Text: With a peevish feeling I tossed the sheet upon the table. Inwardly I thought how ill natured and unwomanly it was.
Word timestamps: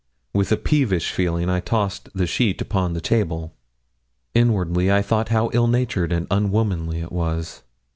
With 0.33 0.51
a 0.51 0.57
peevish 0.57 1.11
feeling 1.11 1.47
I 1.47 1.59
tossed 1.59 2.09
the 2.15 2.25
sheet 2.25 2.59
upon 2.59 2.93
the 2.93 3.01
table. 3.01 3.53
Inwardly 4.33 4.91
I 4.91 5.03
thought 5.03 5.29
how 5.29 5.51
ill 5.53 5.67
natured 5.67 6.11
and 6.11 6.25
unwomanly 6.31 7.01
it 7.01 7.11
was. 7.11 7.61